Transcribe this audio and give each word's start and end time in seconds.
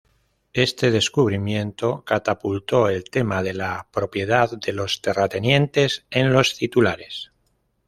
Este 0.53 0.89
descubrimiento 0.89 2.03
catapultó 2.03 2.89
el 2.89 3.03
tema 3.03 3.43
de 3.43 3.53
la 3.53 3.87
propiedad 3.91 4.49
de 4.49 4.73
los 4.73 4.99
terratenientes 4.99 6.07
en 6.09 6.33
los 6.33 6.55
titulares. 6.57 7.31